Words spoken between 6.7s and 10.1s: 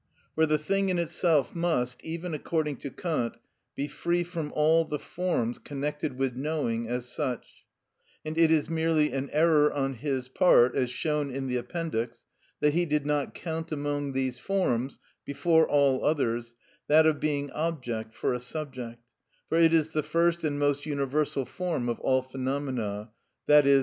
as such; and it is merely an error on